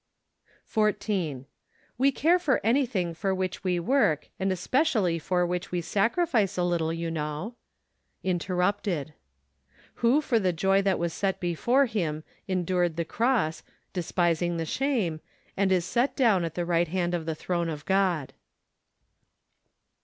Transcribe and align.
14. 0.65 1.45
We 1.95 2.11
care 2.11 2.39
for 2.39 2.59
anything 2.63 3.13
for 3.13 3.35
which 3.35 3.63
we 3.63 3.79
work, 3.79 4.29
and 4.39 4.51
especially 4.51 5.19
for 5.19 5.45
which 5.45 5.71
we 5.71 5.79
sacrifice 5.79 6.57
a 6.57 6.63
little, 6.63 6.91
you 6.91 7.11
know. 7.11 7.53
Interrupted. 8.23 9.13
TT7iO 9.99 10.23
for 10.23 10.39
the 10.39 10.53
joy 10.53 10.81
that 10.81 10.97
was 10.97 11.13
set 11.13 11.39
before 11.39 11.85
him 11.85 12.23
endured 12.47 12.95
the 12.97 13.05
cross, 13.05 13.61
despising 13.93 14.57
the 14.57 14.65
shame, 14.65 15.21
and 15.55 15.71
is 15.71 15.85
set 15.85 16.15
down 16.15 16.45
at 16.45 16.55
the 16.55 16.65
right 16.65 16.87
hand 16.87 17.13
of 17.13 17.27
the 17.27 17.35
throne 17.35 17.69
of 17.69 17.85
God." 17.85 18.33